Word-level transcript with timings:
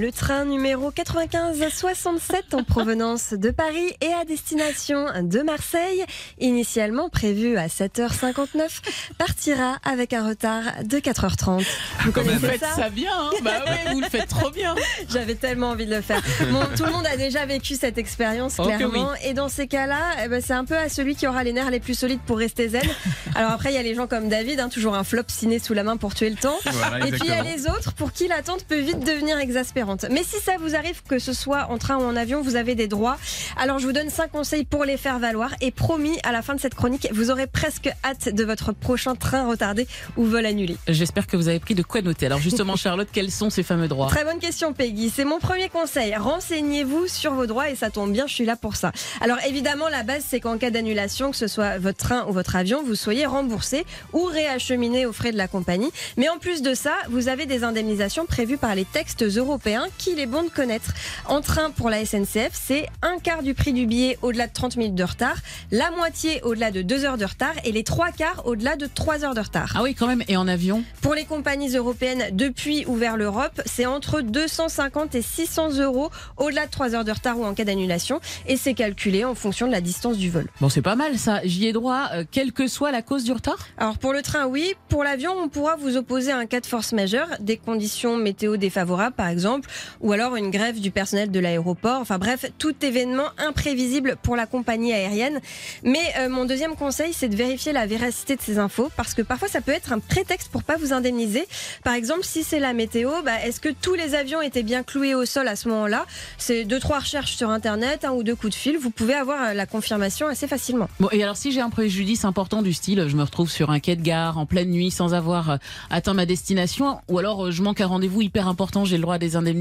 Le 0.00 0.12
train 0.12 0.46
numéro 0.46 0.90
95-67 0.92 2.54
en 2.54 2.64
provenance 2.64 3.34
de 3.34 3.50
Paris 3.50 3.94
et 4.00 4.10
à 4.14 4.24
destination 4.24 5.04
de 5.20 5.40
Marseille, 5.42 6.02
initialement 6.38 7.10
prévu 7.10 7.58
à 7.58 7.66
7h59, 7.66 8.80
partira 9.18 9.76
avec 9.84 10.14
un 10.14 10.26
retard 10.26 10.62
de 10.84 10.96
4h30. 10.96 11.66
Vous 12.04 12.12
Quand 12.12 12.22
connaissez 12.22 12.56
ça 12.56 12.74
ça 12.74 12.88
bien, 12.88 13.12
hein 13.12 13.30
bah 13.42 13.62
ouais, 13.66 13.92
vous 13.92 14.00
le 14.00 14.08
faites 14.08 14.28
trop 14.28 14.48
bien. 14.50 14.74
J'avais 15.10 15.34
tellement 15.34 15.68
envie 15.68 15.84
de 15.84 15.94
le 15.94 16.00
faire. 16.00 16.22
Bon, 16.50 16.62
tout 16.74 16.86
le 16.86 16.92
monde 16.92 17.06
a 17.06 17.18
déjà 17.18 17.44
vécu 17.44 17.74
cette 17.74 17.98
expérience, 17.98 18.54
Oh 18.58 18.62
clairement. 18.62 19.10
Et 19.22 19.34
dans 19.34 19.50
ces 19.50 19.66
cas-là, 19.66 20.00
eh 20.24 20.28
ben, 20.28 20.40
c'est 20.40 20.54
un 20.54 20.64
peu 20.64 20.78
à 20.78 20.88
celui 20.88 21.14
qui 21.14 21.26
aura 21.26 21.44
les 21.44 21.52
nerfs 21.52 21.70
les 21.70 21.80
plus 21.80 21.98
solides 21.98 22.22
pour 22.24 22.38
rester 22.38 22.70
zen. 22.70 22.88
Alors 23.34 23.50
après, 23.50 23.70
il 23.70 23.74
y 23.74 23.78
a 23.78 23.82
les 23.82 23.94
gens 23.94 24.06
comme 24.06 24.30
David, 24.30 24.60
hein, 24.60 24.70
toujours 24.70 24.94
un 24.94 25.04
flop 25.04 25.24
ciné 25.28 25.58
sous 25.58 25.74
la 25.74 25.82
main 25.82 25.98
pour 25.98 26.14
tuer 26.14 26.30
le 26.30 26.36
temps. 26.36 26.56
Voilà, 26.64 27.06
Et 27.06 27.10
puis 27.10 27.20
il 27.24 27.30
y 27.30 27.32
a 27.32 27.42
les 27.42 27.66
autres 27.66 27.92
pour 27.92 28.12
qui 28.12 28.28
l'attente 28.28 28.64
peut 28.64 28.80
vite 28.80 29.00
devenir 29.00 29.36
exaspérante. 29.36 29.89
Mais 30.10 30.22
si 30.22 30.36
ça 30.40 30.52
vous 30.60 30.74
arrive, 30.74 31.02
que 31.08 31.18
ce 31.18 31.32
soit 31.32 31.66
en 31.70 31.78
train 31.78 31.96
ou 31.96 32.02
en 32.02 32.16
avion, 32.16 32.42
vous 32.42 32.56
avez 32.56 32.74
des 32.74 32.88
droits. 32.88 33.18
Alors 33.56 33.78
je 33.78 33.86
vous 33.86 33.92
donne 33.92 34.10
5 34.10 34.30
conseils 34.30 34.64
pour 34.64 34.84
les 34.84 34.96
faire 34.96 35.18
valoir. 35.18 35.52
Et 35.60 35.70
promis, 35.70 36.18
à 36.22 36.32
la 36.32 36.42
fin 36.42 36.54
de 36.54 36.60
cette 36.60 36.74
chronique, 36.74 37.08
vous 37.12 37.30
aurez 37.30 37.46
presque 37.46 37.90
hâte 38.04 38.28
de 38.28 38.44
votre 38.44 38.72
prochain 38.72 39.14
train 39.14 39.48
retardé 39.48 39.86
ou 40.16 40.24
vol 40.24 40.46
annulé. 40.46 40.76
J'espère 40.88 41.26
que 41.26 41.36
vous 41.36 41.48
avez 41.48 41.60
pris 41.60 41.74
de 41.74 41.82
quoi 41.82 42.02
noter. 42.02 42.26
Alors 42.26 42.40
justement, 42.40 42.76
Charlotte, 42.80 43.08
quels 43.12 43.30
sont 43.30 43.50
ces 43.50 43.62
fameux 43.62 43.88
droits? 43.88 44.08
Très 44.08 44.24
bonne 44.24 44.38
question, 44.38 44.72
Peggy. 44.72 45.10
C'est 45.10 45.24
mon 45.24 45.38
premier 45.38 45.68
conseil. 45.68 46.14
Renseignez-vous 46.14 47.06
sur 47.06 47.34
vos 47.34 47.46
droits 47.46 47.70
et 47.70 47.74
ça 47.74 47.90
tombe 47.90 48.12
bien, 48.12 48.26
je 48.26 48.34
suis 48.34 48.44
là 48.44 48.56
pour 48.56 48.76
ça. 48.76 48.92
Alors 49.20 49.38
évidemment, 49.46 49.88
la 49.88 50.02
base, 50.02 50.24
c'est 50.26 50.40
qu'en 50.40 50.58
cas 50.58 50.70
d'annulation, 50.70 51.30
que 51.30 51.36
ce 51.36 51.48
soit 51.48 51.78
votre 51.78 51.98
train 51.98 52.26
ou 52.28 52.32
votre 52.32 52.56
avion, 52.56 52.82
vous 52.84 52.94
soyez 52.94 53.26
remboursé 53.26 53.84
ou 54.12 54.24
réacheminé 54.24 55.06
aux 55.06 55.12
frais 55.12 55.32
de 55.32 55.36
la 55.36 55.48
compagnie. 55.48 55.90
Mais 56.16 56.28
en 56.28 56.38
plus 56.38 56.62
de 56.62 56.74
ça, 56.74 56.92
vous 57.08 57.28
avez 57.28 57.46
des 57.46 57.64
indemnisations 57.64 58.26
prévues 58.26 58.58
par 58.58 58.74
les 58.74 58.84
textes 58.84 59.22
européens 59.22 59.79
qu'il 59.98 60.18
est 60.18 60.26
bon 60.26 60.42
de 60.42 60.48
connaître. 60.48 60.92
En 61.26 61.40
train 61.40 61.70
pour 61.70 61.90
la 61.90 62.04
SNCF, 62.04 62.50
c'est 62.52 62.86
un 63.02 63.18
quart 63.18 63.42
du 63.42 63.54
prix 63.54 63.72
du 63.72 63.86
billet 63.86 64.18
au-delà 64.22 64.46
de 64.46 64.52
30 64.52 64.76
minutes 64.76 64.94
de 64.94 65.04
retard, 65.04 65.36
la 65.70 65.90
moitié 65.90 66.42
au-delà 66.42 66.70
de 66.70 66.82
2 66.82 67.04
heures 67.04 67.18
de 67.18 67.24
retard 67.24 67.54
et 67.64 67.72
les 67.72 67.84
trois 67.84 68.10
quarts 68.10 68.46
au-delà 68.46 68.76
de 68.76 68.86
3 68.86 69.24
heures 69.24 69.34
de 69.34 69.40
retard. 69.40 69.72
Ah 69.74 69.82
oui, 69.82 69.94
quand 69.94 70.06
même. 70.06 70.22
Et 70.28 70.36
en 70.36 70.48
avion 70.48 70.82
Pour 71.00 71.14
les 71.14 71.24
compagnies 71.24 71.74
européennes 71.74 72.24
depuis 72.32 72.84
ou 72.86 72.94
vers 72.94 73.16
l'Europe, 73.16 73.60
c'est 73.66 73.86
entre 73.86 74.20
250 74.20 75.14
et 75.14 75.22
600 75.22 75.78
euros 75.78 76.10
au-delà 76.36 76.66
de 76.66 76.70
3 76.70 76.94
heures 76.94 77.04
de 77.04 77.12
retard 77.12 77.38
ou 77.38 77.44
en 77.44 77.54
cas 77.54 77.64
d'annulation. 77.64 78.20
Et 78.46 78.56
c'est 78.56 78.74
calculé 78.74 79.24
en 79.24 79.34
fonction 79.34 79.66
de 79.66 79.72
la 79.72 79.80
distance 79.80 80.16
du 80.16 80.30
vol. 80.30 80.46
Bon, 80.60 80.68
c'est 80.68 80.82
pas 80.82 80.96
mal 80.96 81.18
ça. 81.18 81.40
J'y 81.44 81.66
ai 81.66 81.72
droit, 81.72 82.08
euh, 82.12 82.24
quelle 82.30 82.52
que 82.52 82.66
soit 82.66 82.90
la 82.90 83.02
cause 83.02 83.24
du 83.24 83.32
retard? 83.32 83.58
Alors 83.78 83.98
pour 83.98 84.12
le 84.12 84.22
train, 84.22 84.46
oui. 84.46 84.74
Pour 84.88 85.04
l'avion, 85.04 85.32
on 85.36 85.48
pourra 85.48 85.76
vous 85.76 85.96
opposer 85.96 86.32
un 86.32 86.46
cas 86.46 86.60
de 86.60 86.66
force 86.66 86.92
majeure, 86.92 87.28
des 87.40 87.56
conditions 87.56 88.16
météo 88.16 88.56
défavorables 88.56 89.14
par 89.14 89.28
exemple, 89.28 89.68
ou 90.00 90.12
alors 90.12 90.36
une 90.36 90.50
grève 90.50 90.80
du 90.80 90.90
personnel 90.90 91.30
de 91.30 91.40
l'aéroport. 91.40 92.00
Enfin 92.00 92.18
bref, 92.18 92.46
tout 92.58 92.74
événement 92.82 93.28
imprévisible 93.38 94.16
pour 94.22 94.36
la 94.36 94.46
compagnie 94.46 94.92
aérienne. 94.92 95.40
Mais 95.82 95.98
euh, 96.18 96.28
mon 96.28 96.44
deuxième 96.44 96.76
conseil, 96.76 97.12
c'est 97.12 97.28
de 97.28 97.36
vérifier 97.36 97.72
la 97.72 97.86
véracité 97.86 98.36
de 98.36 98.42
ces 98.42 98.58
infos, 98.58 98.90
parce 98.96 99.14
que 99.14 99.22
parfois 99.22 99.48
ça 99.48 99.60
peut 99.60 99.72
être 99.72 99.92
un 99.92 99.98
prétexte 99.98 100.50
pour 100.50 100.62
pas 100.62 100.76
vous 100.76 100.92
indemniser. 100.92 101.46
Par 101.84 101.94
exemple, 101.94 102.24
si 102.24 102.42
c'est 102.42 102.60
la 102.60 102.72
météo, 102.72 103.10
bah, 103.24 103.44
est-ce 103.44 103.60
que 103.60 103.68
tous 103.68 103.94
les 103.94 104.14
avions 104.14 104.40
étaient 104.42 104.62
bien 104.62 104.82
cloués 104.82 105.14
au 105.14 105.24
sol 105.24 105.48
à 105.48 105.56
ce 105.56 105.68
moment-là? 105.68 106.06
C'est 106.38 106.64
deux 106.64 106.80
trois 106.80 106.98
recherches 106.98 107.36
sur 107.36 107.50
internet, 107.50 108.04
un 108.04 108.12
ou 108.12 108.22
deux 108.22 108.34
coups 108.36 108.52
de 108.52 108.58
fil. 108.58 108.78
Vous 108.78 108.90
pouvez 108.90 109.14
avoir 109.14 109.42
euh, 109.42 109.52
la 109.54 109.66
confirmation 109.66 110.26
assez 110.26 110.46
facilement. 110.46 110.88
Bon, 110.98 111.08
et 111.12 111.22
alors 111.22 111.36
si 111.36 111.52
j'ai 111.52 111.60
un 111.60 111.70
préjudice 111.70 112.24
important 112.24 112.62
du 112.62 112.72
style, 112.72 113.06
je 113.08 113.16
me 113.16 113.22
retrouve 113.22 113.50
sur 113.50 113.70
un 113.70 113.80
quai 113.80 113.96
de 113.96 114.02
gare 114.02 114.38
en 114.38 114.46
pleine 114.46 114.70
nuit 114.70 114.90
sans 114.90 115.14
avoir 115.14 115.50
euh, 115.50 115.56
atteint 115.90 116.14
ma 116.14 116.26
destination, 116.26 116.98
ou 117.08 117.18
alors 117.18 117.50
je 117.50 117.62
manque 117.62 117.80
un 117.80 117.86
rendez-vous 117.86 118.22
hyper 118.22 118.48
important, 118.48 118.84
j'ai 118.84 118.96
le 118.96 119.02
droit 119.02 119.16
à 119.16 119.18
des 119.18 119.36
indemnités 119.36 119.59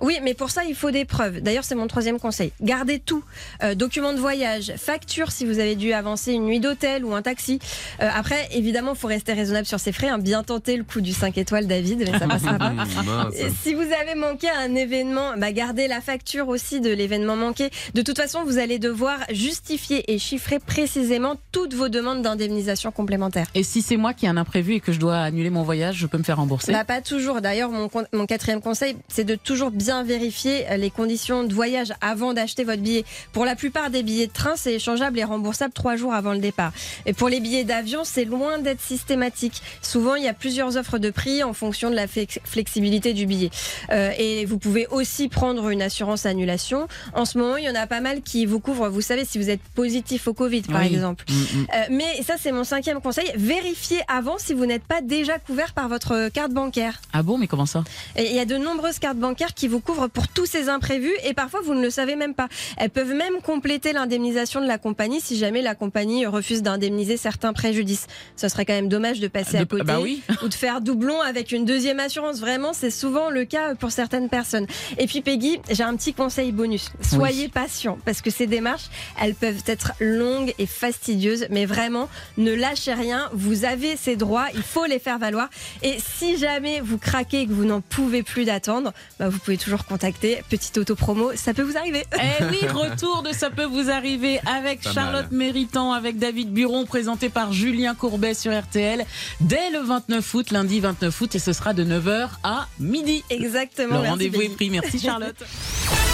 Oui, 0.00 0.18
mais 0.22 0.34
pour 0.34 0.50
ça, 0.50 0.64
il 0.64 0.74
faut 0.74 0.90
des 0.90 1.04
preuves. 1.04 1.40
D'ailleurs, 1.40 1.64
c'est 1.64 1.74
mon 1.74 1.86
troisième 1.86 2.18
conseil. 2.18 2.52
Gardez 2.60 2.98
tout. 2.98 3.22
Euh, 3.62 3.74
documents 3.74 4.12
de 4.12 4.18
voyage, 4.18 4.72
facture 4.76 5.30
si 5.32 5.44
vous 5.46 5.58
avez 5.58 5.74
dû 5.76 5.92
avancer 5.92 6.32
une 6.32 6.44
nuit 6.44 6.60
d'hôtel 6.60 7.04
ou 7.04 7.14
un 7.14 7.22
taxi. 7.22 7.58
Euh, 8.00 8.08
après, 8.14 8.48
évidemment, 8.52 8.92
il 8.94 8.98
faut 8.98 9.08
rester 9.08 9.32
raisonnable 9.32 9.66
sur 9.66 9.80
ses 9.80 9.92
frais. 9.92 10.08
hein. 10.08 10.18
Bien 10.18 10.42
tenter 10.42 10.76
le 10.76 10.84
coup 10.84 11.00
du 11.00 11.12
5 11.12 11.36
étoiles, 11.38 11.66
David, 11.66 11.98
mais 12.10 12.18
ça 12.18 12.26
passera 12.26 12.54
pas. 12.58 12.70
Mince. 12.74 12.90
Et 13.36 13.48
Si 13.62 13.74
vous 13.74 13.82
avez 14.00 14.14
manqué 14.14 14.48
à 14.48 14.58
un 14.60 14.74
événement, 14.74 15.32
bah 15.36 15.52
gardez 15.52 15.88
la 15.88 16.00
facture 16.00 16.48
aussi 16.48 16.80
de 16.80 16.90
l'événement 16.90 17.36
manqué. 17.36 17.70
De 17.94 18.02
toute 18.02 18.16
façon, 18.18 18.44
vous 18.44 18.58
allez 18.58 18.78
devoir 18.78 19.18
justifier 19.30 20.12
et 20.12 20.18
chiffrer 20.18 20.58
précisément 20.58 21.36
toutes 21.52 21.74
vos 21.74 21.88
demandes 21.88 22.22
d'indemnisation 22.22 22.90
complémentaire. 22.92 23.46
Et 23.54 23.62
si 23.62 23.82
c'est 23.82 23.96
moi 23.96 24.14
qui 24.14 24.26
ai 24.26 24.28
un 24.28 24.36
imprévu 24.36 24.74
et 24.74 24.80
que 24.80 24.92
je 24.92 24.98
dois 24.98 25.18
annuler 25.18 25.50
mon 25.50 25.62
voyage, 25.62 25.96
je 25.96 26.06
peux 26.06 26.18
me 26.18 26.22
faire 26.22 26.36
rembourser 26.36 26.72
Bah, 26.72 26.84
pas 26.84 27.00
toujours. 27.00 27.40
D'ailleurs, 27.40 27.70
mon 27.70 28.26
quatrième 28.26 28.60
conseil, 28.60 28.96
c'est 29.08 29.24
de 29.24 29.34
toujours 29.44 29.70
bien 29.70 30.02
vérifier 30.04 30.64
les 30.76 30.90
conditions 30.90 31.44
de 31.44 31.52
voyage 31.54 31.92
avant 32.00 32.34
d'acheter 32.34 32.64
votre 32.64 32.82
billet. 32.82 33.04
Pour 33.32 33.44
la 33.44 33.56
plupart 33.56 33.90
des 33.90 34.02
billets 34.02 34.26
de 34.26 34.32
train, 34.32 34.54
c'est 34.56 34.74
échangeable 34.74 35.18
et 35.18 35.24
remboursable 35.24 35.72
trois 35.72 35.96
jours 35.96 36.12
avant 36.14 36.32
le 36.32 36.38
départ. 36.38 36.72
Et 37.06 37.12
pour 37.12 37.28
les 37.28 37.40
billets 37.40 37.64
d'avion, 37.64 38.02
c'est 38.04 38.24
loin 38.24 38.58
d'être 38.58 38.80
systématique. 38.80 39.62
Souvent, 39.82 40.14
il 40.14 40.24
y 40.24 40.28
a 40.28 40.34
plusieurs 40.34 40.76
offres 40.76 40.98
de 40.98 41.10
prix 41.10 41.42
en 41.42 41.52
fonction 41.52 41.90
de 41.90 41.94
la 41.94 42.06
flex- 42.06 42.38
flexibilité 42.44 43.12
du 43.12 43.26
billet. 43.26 43.50
Euh, 43.90 44.10
et 44.18 44.44
vous 44.44 44.58
pouvez 44.58 44.86
aussi 44.88 45.28
prendre 45.28 45.68
une 45.70 45.82
assurance 45.82 46.26
annulation. 46.26 46.88
En 47.14 47.24
ce 47.24 47.38
moment, 47.38 47.56
il 47.56 47.64
y 47.64 47.70
en 47.70 47.74
a 47.74 47.86
pas 47.86 48.00
mal 48.00 48.22
qui 48.22 48.46
vous 48.46 48.60
couvrent. 48.60 48.88
Vous 48.88 49.00
savez, 49.00 49.24
si 49.24 49.38
vous 49.38 49.50
êtes 49.50 49.60
positif 49.74 50.28
au 50.28 50.34
Covid, 50.34 50.62
par 50.62 50.80
Oui. 50.82 50.86
exemple. 50.88 51.24
Mm, 51.28 51.32
mm. 51.34 51.66
Euh, 51.74 51.84
mais 51.90 52.22
ça, 52.22 52.34
c'est 52.40 52.52
mon 52.52 52.64
cinquième 52.64 53.00
conseil. 53.00 53.30
Vérifiez 53.36 54.00
avant 54.08 54.38
si 54.38 54.54
vous 54.54 54.66
n'êtes 54.66 54.84
pas 54.84 55.00
déjà 55.00 55.38
couvert 55.38 55.72
par 55.72 55.88
votre 55.88 56.28
carte 56.28 56.52
bancaire. 56.52 57.00
Ah 57.12 57.22
bon, 57.22 57.38
mais 57.38 57.46
comment 57.46 57.66
ça? 57.66 57.84
Il 58.18 58.32
y 58.34 58.38
a 58.38 58.44
de 58.44 58.56
nombreuses 58.56 58.98
cartes 58.98 59.16
bancaires 59.20 59.54
qui 59.54 59.68
vous 59.68 59.78
couvrent 59.78 60.08
pour 60.08 60.26
tous 60.26 60.46
ces 60.46 60.68
imprévus 60.68 61.12
et 61.24 61.34
parfois 61.34 61.60
vous 61.62 61.74
ne 61.74 61.82
le 61.82 61.90
savez 61.90 62.16
même 62.16 62.34
pas. 62.34 62.48
Elles 62.76 62.90
peuvent 62.90 63.14
même 63.14 63.40
compléter 63.42 63.92
l'indemnisation 63.92 64.60
de 64.60 64.66
la 64.66 64.78
compagnie 64.78 65.20
si 65.20 65.36
jamais 65.38 65.62
la 65.62 65.76
compagnie 65.76 66.26
refuse 66.26 66.62
d'indemniser 66.62 67.16
certains 67.16 67.52
préjudices. 67.52 68.06
Ce 68.34 68.48
serait 68.48 68.64
quand 68.64 68.72
même 68.72 68.88
dommage 68.88 69.20
de 69.20 69.28
passer 69.28 69.58
à 69.58 69.64
côté 69.64 69.84
Bah 69.84 70.00
oui. 70.00 70.22
ou 70.42 70.48
de 70.48 70.54
faire 70.54 70.80
doublon 70.80 71.20
avec 71.20 71.52
une 71.52 71.64
deuxième 71.64 72.00
assurance. 72.00 72.40
Vraiment, 72.40 72.72
c'est 72.72 72.90
souvent 72.90 73.30
le 73.30 73.44
cas 73.44 73.74
pour 73.76 73.92
certaines 73.92 74.28
personnes. 74.28 74.66
Et 74.98 75.06
puis 75.06 75.20
Peggy, 75.20 75.60
j'ai 75.70 75.82
un 75.84 75.94
petit 75.94 76.14
conseil 76.14 76.50
bonus. 76.50 76.90
Soyez 77.00 77.48
patient 77.48 77.98
parce 78.04 78.22
que 78.22 78.30
ces 78.30 78.46
démarches, 78.46 78.88
elles 79.22 79.34
peuvent 79.34 79.62
être 79.66 79.92
longues 80.00 80.54
et 80.58 80.66
fastidieuses, 80.66 81.46
mais 81.50 81.66
vraiment, 81.66 82.08
ne 82.38 82.52
lâchez 82.52 82.94
rien. 82.94 83.28
Vous 83.32 83.64
avez 83.64 83.96
ces 83.96 84.16
droits, 84.16 84.46
il 84.54 84.62
faut 84.62 84.86
les 84.86 84.98
faire 84.98 85.18
valoir. 85.18 85.48
Et 85.82 85.98
si 85.98 86.38
jamais 86.38 86.80
vous 86.80 86.98
craquez 86.98 87.42
et 87.42 87.46
que 87.46 87.52
vous 87.52 87.64
n'en 87.64 87.80
pouvez 87.80 88.22
plus 88.22 88.44
d'attendre, 88.44 88.92
bah, 89.20 89.28
vous 89.28 89.38
pouvez 89.38 89.58
toujours 89.58 89.84
contacter 89.84 90.42
Petite 90.48 90.78
Auto 90.78 90.94
Promo, 90.94 91.32
ça 91.34 91.52
peut 91.52 91.60
vous 91.60 91.76
arriver. 91.76 92.04
Eh 92.14 92.44
oui, 92.44 92.66
retour 92.72 93.22
de 93.22 93.34
Ça 93.34 93.50
peut 93.50 93.66
vous 93.66 93.90
arriver 93.90 94.40
avec 94.46 94.80
Pas 94.80 94.92
Charlotte 94.92 95.30
mal. 95.30 95.38
Méritant, 95.38 95.92
avec 95.92 96.16
David 96.16 96.50
Buron, 96.54 96.86
présenté 96.86 97.28
par 97.28 97.52
Julien 97.52 97.94
Courbet 97.94 98.32
sur 98.32 98.58
RTL, 98.58 99.04
dès 99.42 99.68
le 99.72 99.80
29 99.80 100.34
août, 100.34 100.50
lundi 100.52 100.80
29 100.80 101.20
août, 101.20 101.34
et 101.34 101.38
ce 101.38 101.52
sera 101.52 101.74
de 101.74 101.84
9h 101.84 102.30
à 102.42 102.66
midi. 102.78 103.22
Exactement. 103.28 104.00
Le 104.00 104.08
rendez-vous 104.08 104.40
est 104.40 104.48
pris. 104.48 104.70
Merci 104.70 104.98
Charlotte. 104.98 105.36